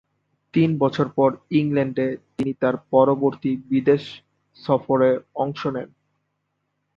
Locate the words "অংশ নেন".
5.35-5.89